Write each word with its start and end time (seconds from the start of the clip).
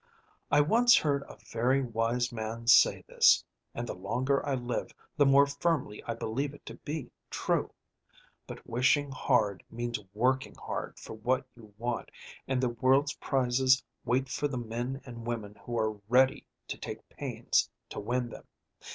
I 0.49 0.61
once 0.61 0.97
heard 0.97 1.21
a 1.29 1.35
very 1.35 1.83
wise 1.83 2.31
man 2.31 2.65
say 2.65 3.03
this, 3.05 3.45
and 3.75 3.87
the 3.87 3.93
longer 3.93 4.43
I 4.43 4.55
live 4.55 4.95
the 5.15 5.27
more 5.27 5.45
firmly 5.45 6.03
I 6.07 6.15
believe 6.15 6.55
it 6.55 6.65
to 6.65 6.75
be 6.77 7.11
true. 7.29 7.71
But 8.47 8.67
wishing 8.67 9.11
hard 9.11 9.63
means 9.69 9.99
working 10.15 10.55
hard 10.55 10.97
for 10.97 11.13
what 11.13 11.45
you 11.55 11.75
want, 11.77 12.09
and 12.47 12.61
the 12.63 12.69
world's 12.69 13.13
prizes 13.13 13.83
wait 14.03 14.27
for 14.27 14.47
the 14.47 14.57
men 14.57 15.01
and 15.05 15.23
women 15.27 15.53
who 15.65 15.77
are 15.77 16.01
ready 16.09 16.47
to 16.69 16.79
take 16.79 17.07
pains 17.09 17.69
to 17.89 17.99
win 17.99 18.29
them. 18.31 18.47